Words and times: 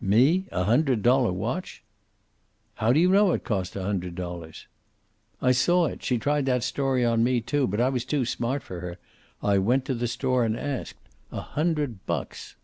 "Me? 0.00 0.46
A 0.50 0.64
hundred 0.64 1.02
dollar 1.02 1.30
watch!" 1.34 1.82
"How 2.76 2.94
do 2.94 2.98
you 2.98 3.10
know 3.10 3.32
it 3.32 3.44
cost 3.44 3.76
a 3.76 3.82
hundred 3.82 4.14
dollars?" 4.14 4.66
"I 5.42 5.52
saw 5.52 5.84
it. 5.84 6.02
She 6.02 6.16
tried 6.16 6.46
that 6.46 6.62
story 6.64 7.04
on 7.04 7.22
me, 7.22 7.42
too. 7.42 7.66
But 7.66 7.78
I 7.78 7.90
was 7.90 8.06
too 8.06 8.24
smart 8.24 8.62
for 8.62 8.80
her. 8.80 8.96
I 9.42 9.58
went 9.58 9.84
to 9.84 9.94
the 9.94 10.08
store 10.08 10.46
and 10.46 10.56
asked. 10.56 10.96
A 11.30 11.42
hundred 11.42 12.06
bucks!" 12.06 12.56